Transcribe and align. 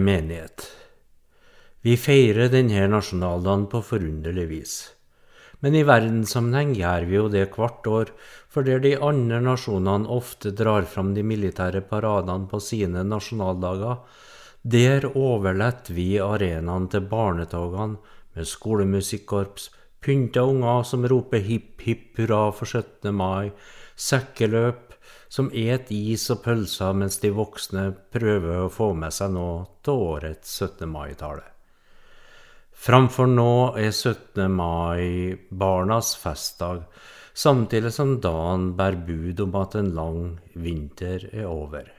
Menighet. 0.00 0.64
Vi 1.84 1.96
feirer 1.96 2.50
denne 2.52 2.86
nasjonaldagen 2.92 3.66
på 3.72 3.80
forunderlig 3.84 4.46
vis. 4.50 4.74
Men 5.60 5.76
i 5.76 5.84
verdenssammenheng 5.84 6.72
gjør 6.76 7.06
vi 7.08 7.16
jo 7.18 7.28
det 7.32 7.46
hvert 7.54 7.88
år, 7.88 8.12
for 8.48 8.64
der 8.64 8.80
de 8.84 8.94
andre 8.96 9.40
nasjonene 9.44 10.08
ofte 10.08 10.52
drar 10.56 10.88
fram 10.88 11.12
de 11.16 11.24
militære 11.24 11.82
paradene 11.88 12.48
på 12.48 12.60
sine 12.64 13.04
nasjonaldager, 13.04 14.00
der 14.62 15.06
overlater 15.16 15.96
vi 15.96 16.08
arenaen 16.20 16.88
til 16.92 17.04
barnetogene 17.08 18.00
med 18.36 18.48
skolemusikkorps, 18.48 19.70
pynta 20.00 20.44
unger 20.48 20.84
som 20.88 21.04
roper 21.08 21.44
hipp 21.44 21.84
hipp 21.84 22.20
hurra 22.20 22.46
for 22.56 22.68
17. 22.68 23.12
mai, 23.16 23.52
sekkeløp, 23.96 24.89
som 25.30 25.50
et 25.54 25.92
is 25.94 26.26
og 26.34 26.42
pølser 26.44 26.96
mens 26.98 27.20
de 27.22 27.30
voksne 27.34 27.86
prøver 28.12 28.64
å 28.64 28.72
få 28.72 28.90
med 28.98 29.14
seg 29.14 29.30
noe 29.36 29.62
til 29.86 30.02
årets 30.10 30.56
17. 30.58 30.88
mai-tale. 30.90 31.46
Framfor 32.80 33.28
nå 33.28 33.52
er 33.78 33.92
17. 33.92 34.48
mai 34.50 35.36
barnas 35.52 36.14
festdag, 36.18 36.82
samtidig 37.36 37.92
som 37.94 38.16
dagen 38.24 38.70
bærer 38.78 39.04
bud 39.06 39.44
om 39.44 39.56
at 39.60 39.76
en 39.78 39.94
lang 39.94 40.20
vinter 40.56 41.28
er 41.30 41.46
over. 41.46 41.90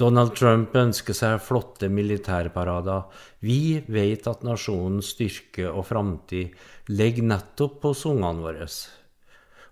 Donald 0.00 0.32
Trump 0.36 0.74
ønsker 0.80 1.16
seg 1.16 1.42
flotte 1.44 1.90
militærparader. 1.92 3.04
Vi 3.44 3.82
vet 3.92 4.26
at 4.30 4.46
nasjonens 4.46 5.12
styrke 5.14 5.68
og 5.68 5.84
framtid 5.90 6.56
ligger 6.88 7.28
nettopp 7.34 7.84
hos 7.90 8.06
ungene 8.08 8.44
våre. 8.46 8.68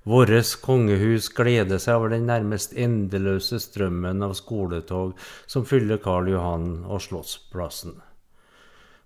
Vårt 0.09 0.61
kongehus 0.65 1.27
gleder 1.37 1.81
seg 1.83 1.99
over 1.99 2.15
den 2.15 2.25
nærmest 2.31 2.73
endeløse 2.73 3.59
strømmen 3.61 4.23
av 4.25 4.33
skoletog 4.39 5.11
som 5.45 5.67
fyller 5.69 6.01
Karl 6.01 6.31
Johan 6.33 6.71
og 6.89 7.03
Slottsplassen. 7.05 7.99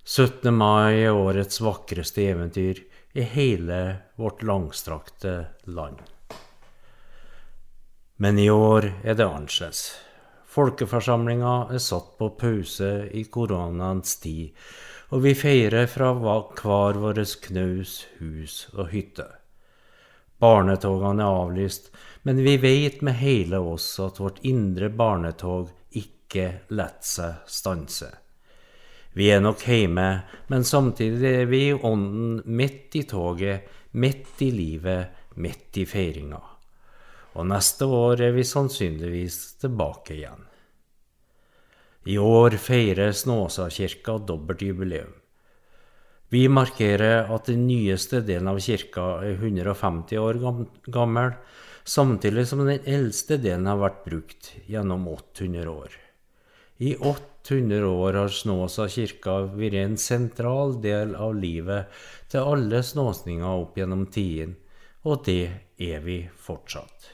17. 0.07 0.47
mai 0.55 1.01
er 1.01 1.19
årets 1.19 1.59
vakreste 1.65 2.29
eventyr 2.31 2.85
i 3.19 3.27
hele 3.35 3.81
vårt 4.15 4.47
langstrakte 4.47 5.35
land. 5.67 5.99
Men 8.23 8.39
i 8.39 8.47
år 8.55 8.93
er 9.03 9.19
det 9.19 9.27
annerledes. 9.27 9.85
Folkeforsamlinga 10.55 11.59
er 11.75 11.82
satt 11.82 12.15
på 12.23 12.31
pause 12.38 12.94
i 13.11 13.26
koronaens 13.26 14.21
tid, 14.23 14.55
og 15.11 15.26
vi 15.26 15.35
feirer 15.35 15.91
fra 15.91 16.15
hver 16.15 17.03
vår 17.03 17.25
knaus, 17.49 18.05
hus 18.23 18.69
og 18.76 18.93
hytte. 18.94 19.32
Barnetogene 20.43 21.23
er 21.23 21.43
avlyst, 21.44 21.93
men 22.27 22.43
vi 22.43 22.56
vet 22.59 23.03
med 23.03 23.15
hele 23.21 23.61
oss 23.62 23.87
at 24.03 24.19
vårt 24.19 24.41
indre 24.47 24.89
barnetog 24.91 25.71
ikke 25.94 26.49
lar 26.75 26.99
seg 27.06 27.47
stanse. 27.47 28.11
Vi 29.15 29.29
er 29.31 29.43
nok 29.44 29.62
hjemme, 29.69 30.06
men 30.49 30.65
samtidig 30.65 31.31
er 31.43 31.47
vi 31.50 31.67
i 31.69 31.75
ånden 31.77 32.41
midt 32.59 32.97
i 32.97 33.05
toget, 33.06 33.69
midt 33.93 34.41
i 34.43 34.50
livet, 34.50 35.12
midt 35.37 35.79
i 35.79 35.87
feiringa. 35.87 36.41
Og 37.37 37.47
neste 37.49 37.87
år 37.87 38.27
er 38.29 38.35
vi 38.37 38.45
sannsynligvis 38.45 39.38
tilbake 39.62 40.17
igjen. 40.17 40.47
I 42.09 42.19
år 42.19 42.56
feirer 42.59 43.12
Snåsakirka 43.15 44.19
dobbelt 44.27 44.65
jubileum. 44.65 45.12
Vi 46.32 46.46
markerer 46.49 47.29
at 47.29 47.50
den 47.50 47.67
nyeste 47.69 48.23
delen 48.25 48.49
av 48.49 48.61
kirka 48.64 49.02
er 49.20 49.34
150 49.37 50.17
år 50.17 50.38
gammel, 50.94 51.34
samtidig 51.84 52.46
som 52.49 52.62
den 52.64 52.81
eldste 52.88 53.37
delen 53.37 53.69
har 53.69 53.82
vært 53.82 53.99
brukt 54.06 54.49
gjennom 54.64 55.05
800 55.12 55.69
år. 55.69 55.99
I 56.81 56.94
800 56.96 57.84
år 57.84 58.17
har 58.23 58.32
Snåsa 58.32 58.88
kirka 58.88 59.43
vært 59.52 59.76
en 59.82 59.99
sentral 60.00 60.79
del 60.81 61.12
av 61.20 61.37
livet 61.37 61.93
til 62.32 62.49
alle 62.55 62.81
snåsninger 62.81 63.61
opp 63.67 63.76
gjennom 63.76 64.08
tiden, 64.08 64.56
og 65.05 65.26
det 65.28 65.50
er 65.76 66.00
vi 66.00 66.23
fortsatt. 66.32 67.11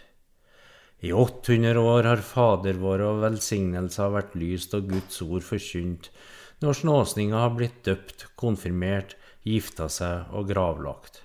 I 1.02 1.10
800 1.10 1.74
år 1.74 2.06
har 2.12 2.22
Fader 2.22 2.78
vår 2.78 3.02
og 3.10 3.22
velsignelser 3.26 4.14
vært 4.14 4.38
lyst 4.38 4.78
og 4.78 4.86
Guds 4.94 5.18
ord 5.26 5.42
forkynt, 5.46 6.12
når 6.64 6.80
snåsninga 6.80 7.38
har 7.44 7.54
blitt 7.54 7.84
døpt, 7.86 8.26
konfirmert, 8.38 9.14
gifta 9.46 9.86
seg 9.92 10.32
og 10.34 10.48
gravlagt. 10.50 11.22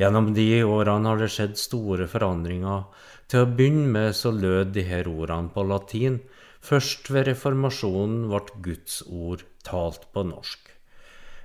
Gjennom 0.00 0.32
de 0.34 0.62
årene 0.64 1.10
har 1.10 1.20
det 1.20 1.28
skjedd 1.34 1.58
store 1.60 2.06
forandringer. 2.08 2.86
Til 3.30 3.44
å 3.44 3.50
begynne 3.50 3.90
med 3.92 4.16
så 4.16 4.32
lød 4.32 4.72
de 4.74 4.84
her 4.88 5.10
ordene 5.10 5.52
på 5.54 5.64
latin. 5.68 6.18
Først 6.64 7.10
ved 7.12 7.28
reformasjonen 7.28 8.26
ble 8.30 8.60
Guds 8.64 9.02
ord 9.06 9.44
talt 9.66 10.08
på 10.14 10.24
norsk. 10.26 10.70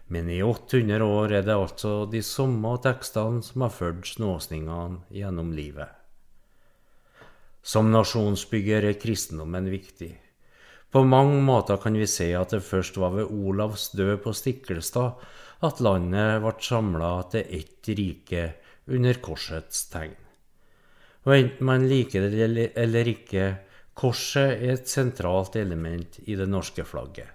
Men 0.07 0.29
i 0.29 0.41
800 0.45 1.03
år 1.03 1.33
er 1.39 1.45
det 1.45 1.55
altså 1.57 2.05
de 2.09 2.21
samme 2.23 2.75
tekstene 2.81 3.43
som 3.43 3.65
har 3.65 3.73
ført 3.73 4.07
snåsningene 4.07 5.03
gjennom 5.13 5.51
livet. 5.57 5.89
Som 7.65 7.89
nasjonsbygger 7.91 8.85
er 8.91 8.99
kristendommen 9.01 9.67
viktig. 9.73 10.13
På 10.95 11.01
mange 11.03 11.41
måter 11.43 11.75
kan 11.83 11.97
vi 11.99 12.05
si 12.07 12.29
at 12.39 12.53
det 12.55 12.61
først 12.63 12.95
var 12.95 13.11
ved 13.17 13.27
Olavs 13.27 13.89
død 13.99 14.21
på 14.23 14.31
Stiklestad 14.31 15.25
at 15.67 15.81
landet 15.83 16.37
ble 16.39 16.53
samla 16.63 17.09
til 17.33 17.49
ett 17.57 17.89
rike 17.97 18.43
under 18.87 19.19
korsets 19.25 19.89
tegn. 19.91 20.15
Og 21.27 21.33
enten 21.35 21.67
man 21.67 21.89
liker 21.91 22.29
det 22.31 22.69
eller 22.79 23.11
ikke, 23.11 23.49
korset 23.91 24.53
er 24.55 24.77
et 24.77 24.87
sentralt 24.87 25.59
element 25.59 26.15
i 26.31 26.39
det 26.39 26.47
norske 26.47 26.87
flagget. 26.87 27.27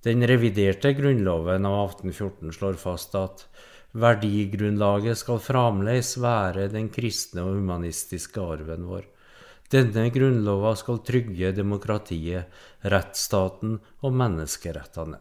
Den 0.00 0.24
reviderte 0.24 0.96
grunnloven 0.96 1.68
av 1.68 1.98
1814 2.00 2.56
slår 2.56 2.80
fast 2.80 3.20
at 3.20 3.44
verdigrunnlaget 3.92 5.20
skal 5.20 5.44
fremdeles 5.44 6.16
være 6.16 6.70
den 6.72 6.88
kristne 6.88 7.44
og 7.44 7.60
humanistiske 7.60 8.40
arven 8.40 8.88
vår 8.88 9.04
denne 9.70 10.08
grunnlova 10.10 10.74
skal 10.78 11.02
trygge 11.06 11.52
demokratiet, 11.54 12.50
rettsstaten 12.82 13.78
og 14.02 14.16
menneskerettene. 14.18 15.20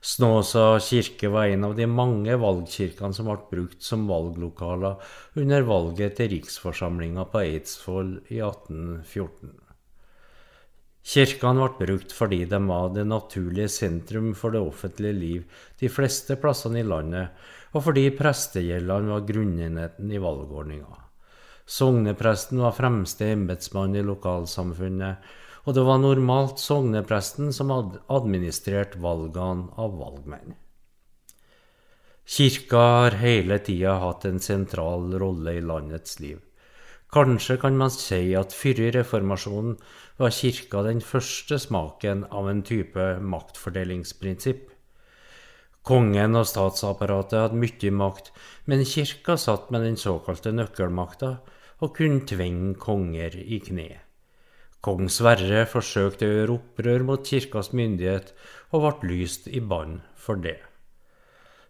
Snåsa 0.00 0.78
kirke 0.80 1.28
var 1.28 1.50
en 1.52 1.66
av 1.68 1.74
de 1.76 1.84
mange 1.84 2.32
valgkirkene 2.40 3.12
som 3.12 3.26
ble 3.28 3.36
brukt 3.50 3.82
som 3.84 4.06
valglokaler 4.08 4.96
under 5.42 5.66
valget 5.68 6.16
til 6.16 6.30
riksforsamlinga 6.32 7.26
på 7.28 7.42
Eidsvoll 7.42 8.14
i 8.32 8.40
1814. 8.40 9.52
Kirkene 11.10 11.68
ble 11.68 11.84
brukt 11.84 12.16
fordi 12.16 12.40
de 12.48 12.62
var 12.64 12.94
det 12.96 13.04
naturlige 13.08 13.68
sentrum 13.76 14.32
for 14.36 14.56
det 14.56 14.64
offentlige 14.64 15.18
liv 15.18 15.60
de 15.80 15.92
fleste 15.92 16.36
plassene 16.40 16.80
i 16.80 16.88
landet, 16.88 17.36
og 17.76 17.84
fordi 17.90 18.08
prestegjeldene 18.16 19.12
var 19.12 19.28
grunnenheten 19.28 20.16
i 20.16 20.20
valgordninga. 20.20 20.99
Sognepresten 21.70 22.58
var 22.58 22.74
fremste 22.74 23.28
embetsmann 23.30 23.94
i 23.94 24.02
lokalsamfunnet, 24.02 25.28
og 25.68 25.76
det 25.76 25.84
var 25.86 26.00
normalt 26.02 26.58
sognepresten 26.58 27.52
som 27.54 27.70
hadde 27.70 28.00
administrert 28.10 28.96
valgene 28.98 29.68
av 29.78 29.94
valgmenn. 30.00 30.56
Kirka 32.30 32.80
har 32.94 33.18
hele 33.20 33.58
tida 33.62 33.96
hatt 34.02 34.26
en 34.26 34.42
sentral 34.42 35.12
rolle 35.18 35.54
i 35.58 35.62
landets 35.62 36.18
liv. 36.22 36.40
Kanskje 37.10 37.56
kan 37.58 37.78
man 37.78 37.90
si 37.90 38.34
at 38.38 38.54
før 38.54 38.82
reformasjonen 38.94 39.78
var 40.18 40.34
kirka 40.34 40.82
den 40.86 41.00
første 41.02 41.58
smaken 41.58 42.26
av 42.30 42.50
en 42.50 42.62
type 42.66 43.06
maktfordelingsprinsipp. 43.34 44.68
Kongen 45.86 46.38
og 46.38 46.46
statsapparatet 46.46 47.40
hadde 47.40 47.62
mye 47.62 47.94
makt, 47.98 48.30
men 48.66 48.86
kirka 48.86 49.38
satt 49.40 49.70
med 49.74 49.86
den 49.86 49.98
såkalte 49.98 50.52
nøkkelmakta, 50.54 51.32
og 51.80 51.94
kunne 51.96 52.24
tvinge 52.28 52.74
konger 52.80 53.36
i 53.40 53.60
kne. 53.64 53.90
Kong 54.80 55.10
Sverre 55.12 55.66
forsøkte 55.68 56.24
å 56.24 56.34
gjøre 56.34 56.56
opprør 56.56 57.02
mot 57.04 57.24
kirkas 57.26 57.74
myndighet, 57.76 58.32
og 58.72 58.86
ble 59.02 59.10
lyst 59.12 59.48
i 59.48 59.60
bann 59.60 59.98
for 60.16 60.40
det. 60.40 60.56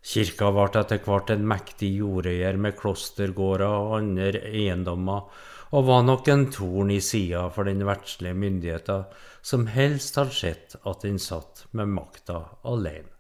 Kirka 0.01 0.49
ble 0.55 0.69
etter 0.81 1.03
hvert 1.05 1.31
en 1.35 1.47
mektig 1.51 1.91
jordeier 1.99 2.57
med 2.57 2.79
klostergårder 2.79 3.75
og 3.83 3.97
andre 3.99 4.45
eiendommer, 4.49 5.27
og 5.71 5.87
var 5.87 6.07
nok 6.07 6.31
en 6.33 6.49
torn 6.55 6.91
i 6.95 7.01
sida 7.05 7.49
for 7.55 7.69
den 7.69 7.85
verdslige 7.87 8.35
myndigheta, 8.35 9.05
som 9.43 9.69
helst 9.71 10.19
hadde 10.19 10.35
sett 10.35 10.77
at 10.83 11.07
den 11.07 11.19
satt 11.23 11.67
med 11.77 11.93
makta 11.95 12.45
alene. 12.67 13.20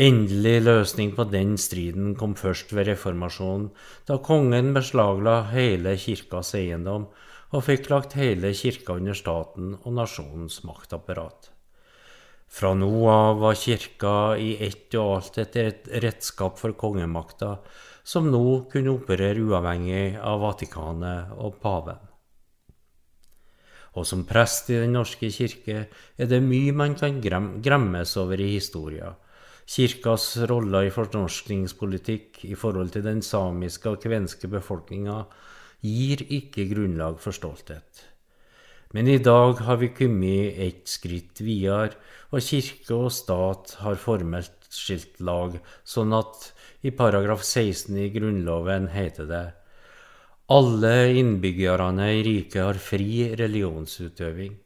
Endelig 0.00 0.62
løsning 0.64 1.10
på 1.12 1.26
den 1.28 1.58
striden 1.60 2.14
kom 2.16 2.32
først 2.32 2.70
ved 2.72 2.86
reformasjonen, 2.88 3.66
da 4.08 4.16
kongen 4.24 4.70
beslagla 4.72 5.42
hele 5.50 5.92
kirkas 6.00 6.54
eiendom 6.56 7.04
og 7.52 7.66
fikk 7.66 7.90
lagt 7.92 8.16
hele 8.16 8.54
kirka 8.56 8.96
under 8.96 9.18
staten 9.18 9.74
og 9.82 9.92
nasjonens 9.98 10.62
maktapparat. 10.64 11.50
Fra 12.48 12.72
nå 12.72 12.90
av 13.12 13.44
var 13.44 13.60
kirka 13.60 14.16
i 14.40 14.54
ett 14.70 14.96
og 14.96 15.18
alt 15.18 15.38
et 15.44 15.92
redskap 16.02 16.56
for 16.56 16.72
kongemakta, 16.80 17.58
som 18.02 18.32
nå 18.32 18.44
kunne 18.72 18.96
operere 18.96 19.44
uavhengig 19.44 20.16
av 20.16 20.40
Vatikanet 20.46 21.36
og 21.36 21.60
paven. 21.60 22.00
og 23.98 24.06
som 24.06 24.22
prest 24.24 24.70
i 24.70 24.78
Den 24.78 24.92
norske 24.94 25.28
kirke 25.34 25.88
er 26.16 26.26
det 26.30 26.38
mye 26.40 26.72
man 26.72 26.94
kan 26.94 27.20
gremmes 27.20 28.16
over 28.16 28.40
i 28.40 28.54
historia. 28.54 29.10
Kirkas 29.70 30.32
rolle 30.50 30.86
i 30.88 30.92
fornorskningspolitikk 30.94 32.44
i 32.48 32.56
forhold 32.58 32.90
til 32.94 33.04
den 33.06 33.20
samiske 33.22 33.92
og 33.92 34.00
kvenske 34.02 34.50
befolkninga 34.50 35.20
gir 35.86 36.24
ikke 36.26 36.66
grunnlag 36.72 37.20
for 37.22 37.36
stolthet. 37.36 38.06
Men 38.90 39.06
i 39.06 39.20
dag 39.22 39.62
har 39.62 39.78
vi 39.78 39.92
kommet 39.94 40.58
et 40.58 40.90
skritt 40.90 41.38
videre, 41.46 41.94
og 42.34 42.42
kirke 42.42 42.96
og 42.96 43.14
stat 43.14 43.76
har 43.84 44.00
formelt 44.02 44.66
skilt 44.74 45.22
lag, 45.22 45.54
sånn 45.86 46.12
at 46.18 46.50
i 46.82 46.90
paragraf 46.90 47.46
16 47.46 47.94
i 48.02 48.10
Grunnloven 48.14 48.90
heter 48.90 49.30
det 49.30 49.46
alle 50.50 51.12
innbyggerne 51.14 52.08
i 52.10 52.22
riket 52.26 52.58
har 52.58 52.78
fri 52.82 53.28
religionsutøving. 53.38 54.56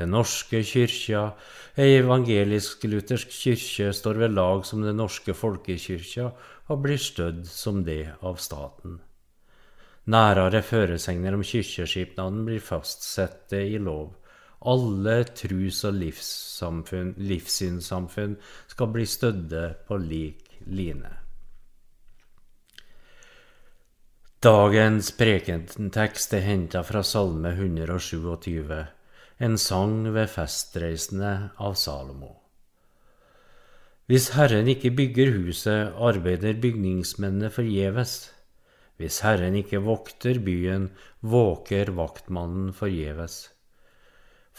Den 0.00 0.14
norske 0.16 0.62
kyrkja, 0.64 1.36
ei 1.76 1.98
evangelisk-luthersk 1.98 3.28
kyrkje, 3.36 3.90
står 3.92 4.16
ved 4.22 4.32
lag 4.32 4.64
som 4.64 4.80
Den 4.80 4.96
norske 4.96 5.34
folkekyrkja 5.36 6.30
og 6.70 6.82
blir 6.86 7.00
stødd 7.00 7.46
som 7.50 7.82
det 7.84 8.14
av 8.24 8.36
staten. 8.40 9.00
Nærere 10.10 10.62
føresegner 10.64 11.34
om 11.36 11.44
kyrkjeskipnaden 11.44 12.46
blir 12.48 12.62
fastsette 12.64 13.60
i 13.60 13.78
lov. 13.78 14.14
Alle 14.72 15.24
trus- 15.36 15.84
og 15.88 15.94
livssynssamfunn 16.00 18.36
skal 18.72 18.88
bli 18.94 19.06
stødde 19.06 19.64
på 19.88 19.94
lik 20.00 20.40
line. 20.66 21.10
Dagens 24.40 25.12
prekentekst 25.12 26.32
er 26.32 26.40
henta 26.46 26.80
fra 26.88 27.02
Salme 27.04 27.52
127, 27.52 28.99
en 29.40 29.56
sang 29.58 30.04
ved 30.12 30.28
festreisende 30.28 31.32
av 31.56 31.76
Salomo. 31.80 32.34
Hvis 34.10 34.32
Herren 34.34 34.68
ikke 34.68 34.90
bygger 34.92 35.30
huset, 35.32 35.94
arbeider 35.96 36.58
bygningsmennene 36.60 37.48
forgjeves. 37.54 38.18
Hvis 39.00 39.22
Herren 39.24 39.56
ikke 39.56 39.80
vokter 39.86 40.42
byen, 40.44 40.90
våker 41.24 41.94
vaktmannen 41.96 42.74
forgjeves. 42.76 43.38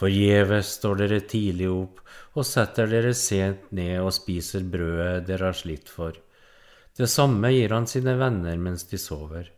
Forgjeves 0.01 0.73
står 0.79 1.01
dere 1.03 1.21
tidlig 1.29 1.69
opp 1.69 2.01
og 2.33 2.47
setter 2.47 2.89
dere 2.89 3.13
sent 3.13 3.69
ned 3.75 3.99
og 4.01 4.15
spiser 4.17 4.65
brødet 4.65 5.27
dere 5.27 5.51
har 5.51 5.61
slitt 5.61 5.91
for. 5.93 6.15
Det 6.97 7.11
samme 7.11 7.53
gir 7.53 7.75
han 7.75 7.85
sine 7.91 8.17
venner 8.17 8.57
mens 8.57 8.87
de 8.89 8.97
sover. 8.97 9.51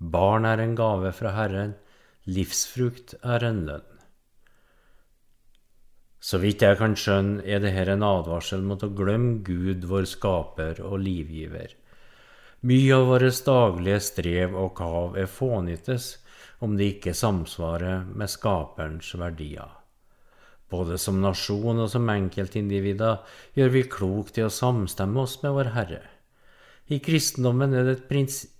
Barn 0.00 0.48
er 0.48 0.64
en 0.64 0.76
gave 0.78 1.12
fra 1.12 1.36
Herren, 1.36 1.76
livsfrukt 2.24 3.18
er 3.20 3.44
en 3.44 3.66
lønn. 3.68 3.99
Så 6.20 6.38
vidt 6.42 6.60
jeg 6.60 6.76
kan 6.76 6.94
skjønne, 7.00 7.40
er 7.48 7.62
dette 7.64 7.94
en 7.94 8.04
advarsel 8.04 8.60
mot 8.64 8.82
å 8.84 8.92
glemme 8.92 9.40
Gud, 9.44 9.86
vår 9.88 10.04
skaper 10.08 10.82
og 10.84 11.00
livgiver. 11.00 11.72
Mye 12.68 12.92
av 12.92 13.06
vårt 13.08 13.44
daglige 13.46 14.00
strev 14.04 14.56
og 14.60 14.74
kav 14.76 15.16
er 15.16 15.30
fånyttes 15.32 16.12
om 16.60 16.76
det 16.76 16.90
ikke 16.96 17.16
samsvarer 17.16 18.04
med 18.04 18.28
skaperens 18.28 19.14
verdier. 19.16 19.70
Både 20.70 20.98
som 21.00 21.22
nasjon 21.24 21.80
og 21.82 21.88
som 21.90 22.08
enkeltindivider 22.12 23.24
gjør 23.56 23.72
vi 23.74 23.86
klokt 23.90 24.38
i 24.38 24.44
å 24.44 24.52
samstemme 24.52 25.24
oss 25.24 25.40
med 25.42 25.56
Vår 25.56 25.72
Herre. 25.74 26.02
I 26.90 27.00
kristendommen 27.02 27.74
er 27.74 27.88
det 27.88 27.96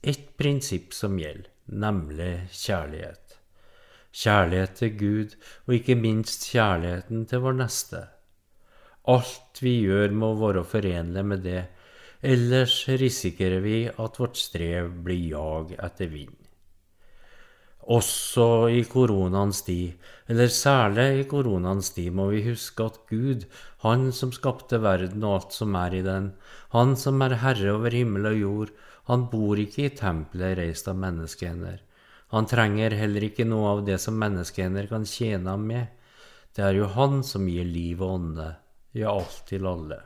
ett 0.00 0.26
prinsipp 0.38 0.94
som 0.96 1.18
gjelder, 1.18 1.50
nemlig 1.66 2.32
kjærlighet. 2.54 3.29
Kjærlighet 4.10 4.74
til 4.74 4.96
Gud, 4.98 5.36
og 5.66 5.74
ikke 5.76 5.94
minst 5.94 6.48
kjærligheten 6.50 7.26
til 7.30 7.44
vår 7.44 7.58
neste. 7.60 8.00
Alt 9.08 9.62
vi 9.62 9.76
gjør 9.84 10.12
må 10.12 10.34
være 10.40 10.64
forenlig 10.66 11.24
med 11.24 11.44
det, 11.46 11.62
ellers 12.20 12.82
risikerer 12.88 13.62
vi 13.64 13.78
at 13.88 14.18
vårt 14.20 14.36
strev 14.36 14.90
blir 15.04 15.30
jag 15.30 15.76
etter 15.78 16.10
vind. 16.10 16.36
Også 17.90 18.68
i 18.68 18.82
koronaens 18.84 19.62
tid, 19.66 19.96
eller 20.28 20.50
særlig 20.52 21.06
i 21.22 21.28
koronaens 21.30 21.90
tid, 21.96 22.10
må 22.12 22.28
vi 22.34 22.44
huske 22.44 22.84
at 22.84 22.98
Gud, 23.08 23.46
Han 23.82 24.12
som 24.12 24.32
skapte 24.32 24.82
verden 24.82 25.24
og 25.24 25.34
alt 25.34 25.52
som 25.52 25.74
er 25.74 25.94
i 25.94 26.02
den, 26.02 26.32
Han 26.70 26.96
som 26.96 27.22
er 27.22 27.40
herre 27.40 27.72
over 27.72 27.90
himmel 27.90 28.26
og 28.26 28.40
jord, 28.40 28.70
han 29.10 29.26
bor 29.30 29.58
ikke 29.58 29.88
i 29.88 29.94
tempelet 29.96 30.58
reist 30.58 30.88
av 30.90 30.98
menneskehender. 31.00 31.80
Han 32.30 32.46
trenger 32.46 32.94
heller 32.94 33.26
ikke 33.26 33.46
noe 33.48 33.74
av 33.74 33.82
det 33.86 33.98
som 34.02 34.18
menneskehender 34.20 34.86
kan 34.90 35.06
tjene 35.08 35.50
ham 35.50 35.66
med. 35.66 35.88
Det 36.54 36.62
er 36.66 36.78
jo 36.78 36.86
Han 36.94 37.22
som 37.26 37.48
gir 37.50 37.66
liv 37.66 38.02
og 38.02 38.14
ånde, 38.18 38.46
ja, 38.94 39.10
alt 39.10 39.42
til 39.50 39.66
alle. 39.66 39.98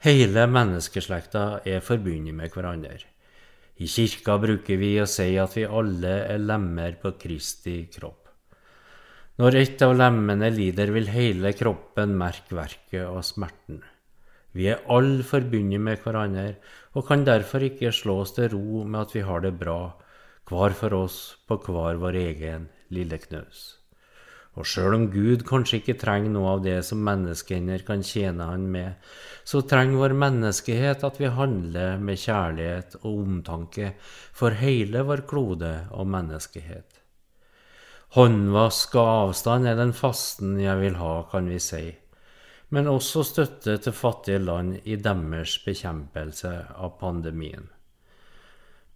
Hele 0.00 0.46
menneskeslekta 0.48 1.60
er 1.68 1.82
forbundet 1.84 2.34
med 2.34 2.54
hverandre. 2.54 3.02
I 3.80 3.86
kirka 3.88 4.38
bruker 4.40 4.78
vi 4.80 4.94
å 5.00 5.06
si 5.08 5.34
at 5.40 5.54
vi 5.56 5.66
alle 5.68 6.14
er 6.32 6.40
lemmer 6.40 6.98
på 7.00 7.14
Kristi 7.20 7.82
kropp. 7.92 8.28
Når 9.40 9.56
ett 9.56 9.82
av 9.86 9.94
lemmene 9.96 10.50
lider, 10.52 10.90
vil 10.92 11.08
hele 11.08 11.54
kroppen 11.56 12.12
merke 12.18 12.56
verket 12.58 13.06
og 13.06 13.22
smerten. 13.24 13.78
Vi 14.52 14.66
er 14.68 14.82
alle 14.90 15.24
forbundet 15.24 15.80
med 15.80 16.00
hverandre 16.02 16.58
og 16.98 17.06
kan 17.08 17.22
derfor 17.24 17.64
ikke 17.64 17.92
slå 17.94 18.18
oss 18.24 18.34
til 18.36 18.50
ro 18.52 18.82
med 18.84 19.00
at 19.04 19.14
vi 19.16 19.22
har 19.24 19.44
det 19.44 19.54
bra, 19.60 19.78
hver 20.50 20.74
for 20.76 20.96
oss 20.98 21.20
på 21.46 21.60
hver 21.64 22.00
vår 22.02 22.18
egen 22.26 22.66
lille 22.90 23.18
knøs. 23.22 23.68
Og 24.58 24.66
sjøl 24.66 24.96
om 24.96 25.04
Gud 25.12 25.44
kanskje 25.46 25.78
ikke 25.78 25.98
trenger 26.00 26.32
noe 26.34 26.56
av 26.56 26.62
det 26.64 26.80
som 26.86 27.02
menneskehender 27.06 27.84
kan 27.86 28.02
tjene 28.02 28.48
Han 28.50 28.66
med, 28.72 28.98
så 29.46 29.62
trenger 29.62 30.02
vår 30.02 30.16
menneskehet 30.18 31.04
at 31.06 31.20
vi 31.22 31.30
handler 31.30 32.02
med 32.02 32.18
kjærlighet 32.18 32.98
og 33.04 33.12
omtanke 33.12 33.92
for 34.34 34.58
hele 34.58 35.04
vår 35.06 35.22
klode 35.30 35.72
og 35.94 36.10
menneskehet. 36.10 36.98
Håndvask 38.18 38.96
og 38.98 39.08
avstand 39.08 39.70
er 39.70 39.78
den 39.78 39.94
fasten 39.94 40.58
jeg 40.58 40.82
vil 40.82 40.98
ha, 40.98 41.12
kan 41.30 41.46
vi 41.46 41.60
si, 41.62 41.84
men 42.74 42.90
også 42.90 43.22
støtte 43.26 43.76
til 43.78 43.94
fattige 43.94 44.42
land 44.42 44.80
i 44.82 44.98
deres 44.98 45.60
bekjempelse 45.62 46.56
av 46.74 46.96
pandemien. 46.98 47.70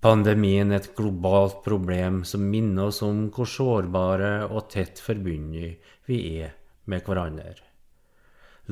Pandemien 0.05 0.69
er 0.69 0.83
et 0.83 0.91
globalt 0.99 1.63
problem 1.65 2.19
som 2.29 2.43
minner 2.53 2.91
oss 2.91 2.99
om 3.07 3.31
hvor 3.33 3.49
sårbare 3.49 4.33
og 4.51 4.67
tett 4.75 5.01
forbundet 5.01 5.95
vi 6.05 6.19
er 6.43 6.51
med 6.93 7.07
hverandre. 7.07 7.55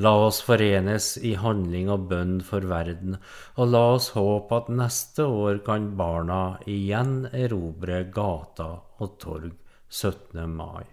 La 0.05 0.12
oss 0.27 0.43
forenes 0.45 1.15
i 1.25 1.33
handling 1.41 1.89
og 1.95 2.05
bønn 2.12 2.37
for 2.45 2.69
verden, 2.69 3.17
og 3.57 3.73
la 3.73 3.83
oss 3.95 4.11
håpe 4.12 4.61
at 4.61 4.71
neste 4.77 5.25
år 5.25 5.65
kan 5.65 5.91
barna 5.97 6.43
igjen 6.69 7.27
erobre 7.33 8.05
gata 8.12 8.71
og 9.01 9.19
torg 9.25 9.51
17. 9.89 10.45
mai. 10.53 10.85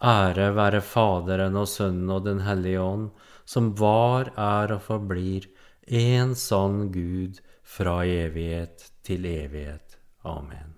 Ære 0.00 0.54
være 0.56 0.80
Faderen 0.80 1.56
og 1.60 1.68
Sønnen 1.68 2.16
og 2.16 2.24
Den 2.24 2.46
hellige 2.48 2.80
ånd, 2.80 3.08
som 3.44 3.74
var, 3.76 4.32
er 4.36 4.72
og 4.72 4.86
forblir 4.88 5.52
en 5.88 6.32
sann 6.36 6.86
Gud 6.96 7.42
fra 7.76 8.00
evighet 8.08 8.88
til 9.08 9.24
evighet. 9.24 9.98
Amen. 10.24 10.77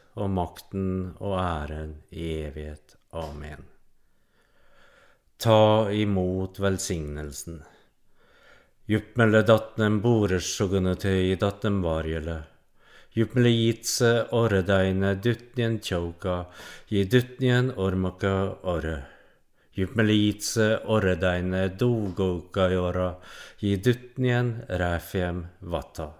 og 0.15 0.29
makten 0.29 0.87
og 1.19 1.37
æren 1.39 1.95
i 2.11 2.27
evighet. 2.45 2.95
Amen. 3.11 3.67
Ta 5.41 5.89
imot 5.91 6.59
velsignelsen. 6.61 7.61
Jupmele 8.91 9.41
datnem 9.47 10.01
boresjogunetøy 10.03 11.35
datten 11.41 11.79
varjele. 11.83 12.41
Jupmele 13.15 13.51
jitse 13.51 14.11
orredeine 14.35 15.15
dutnien 15.23 15.79
tjauka, 15.83 16.37
gi 16.87 17.03
dutnien 17.03 17.73
ormaka 17.75 18.35
orre. 18.75 18.97
Jupmele 19.75 20.15
jitse 20.15 20.69
orredeine 20.95 21.67
dogokajora, 21.79 23.11
gi 23.59 23.75
dutnien 23.83 24.55
ræfjem 24.69 25.45
vatta. 25.61 26.11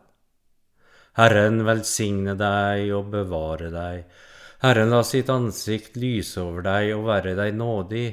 Herren 1.19 1.63
velsigne 1.67 2.37
deg 2.39 2.91
og 2.95 3.09
bevare 3.11 3.71
deg. 3.73 4.03
Herren 4.61 4.91
la 4.93 5.01
sitt 5.03 5.29
ansikt 5.33 5.97
lyse 5.99 6.39
over 6.39 6.63
deg 6.63 6.93
og 6.95 7.07
være 7.09 7.33
deg 7.39 7.55
nådig. 7.57 8.09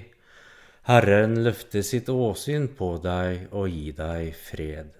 Herren 0.88 1.36
løfte 1.44 1.82
sitt 1.84 2.08
åsyn 2.08 2.70
på 2.78 2.96
deg 3.04 3.52
og 3.52 3.68
gi 3.68 3.92
deg 3.92 4.32
fred. 4.32 4.90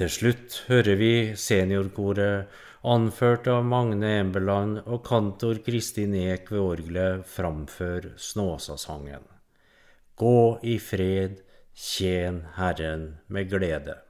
Til 0.00 0.08
slutt 0.08 0.62
hører 0.70 0.96
vi 0.96 1.14
seniorkoret, 1.36 2.48
anført 2.88 3.50
av 3.52 3.66
Magne 3.68 4.14
Embeland 4.22 4.80
og 4.86 5.02
kantor 5.04 5.60
Kristin 5.66 6.16
Eek 6.16 6.48
ved 6.54 6.62
orgelet, 6.64 7.26
framfør 7.28 8.14
Snåsasangen. 8.16 9.28
Gå 10.16 10.58
i 10.64 10.78
fred, 10.80 11.42
tjen 11.76 12.46
Herren 12.56 13.10
med 13.28 13.52
glede. 13.52 14.00